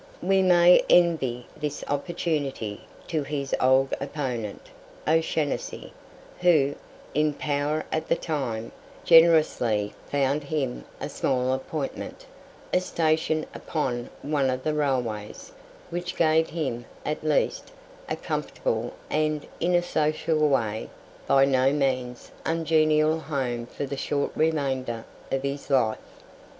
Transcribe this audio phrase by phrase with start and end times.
[0.23, 4.71] We may envy this opportunity to his old opponent,
[5.07, 5.91] O'Shanassy,
[6.39, 6.73] who,
[7.13, 8.71] in power at the time,
[9.05, 12.25] generously found him a small appointment
[12.73, 15.51] a station upon one of the railways
[15.91, 17.71] which gave him, at least,
[18.09, 20.89] a comfortable, and, in a social way,
[21.27, 25.99] by no means ungenial home for the short remainder of his life.